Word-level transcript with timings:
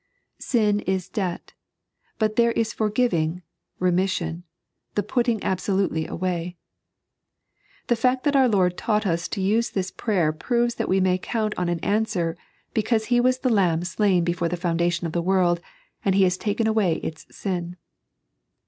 Sin 0.39 0.79
is 0.79 1.07
debt; 1.07 1.53
but 2.17 2.35
there 2.35 2.53
is 2.53 2.73
forgiving, 2.73 3.43
remission, 3.77 4.43
the 4.95 5.03
putting 5.03 5.43
absolutely 5.43 6.07
away. 6.07 6.57
The 7.85 7.95
fact 7.95 8.23
that 8.23 8.35
our 8.35 8.47
Lord 8.49 8.75
taught 8.77 9.05
us 9.05 9.27
to 9.27 9.41
use 9.41 9.69
this 9.69 9.91
prayer 9.91 10.33
proves 10.33 10.73
that 10.73 10.89
we 10.89 10.99
may 10.99 11.19
count 11.19 11.53
on 11.55 11.69
an 11.69 11.77
answer, 11.81 12.35
because 12.73 13.05
He 13.13 13.19
was 13.21 13.41
the 13.41 13.53
Lamb 13.53 13.83
slain 13.83 14.23
before 14.23 14.49
the 14.49 14.57
fonudation 14.57 15.03
of 15.03 15.11
the 15.11 15.21
world, 15.21 15.61
and 16.03 16.15
He 16.15 16.23
has 16.23 16.35
taken 16.35 16.65
away 16.65 16.95
its 17.03 17.27
sin. 17.29 17.75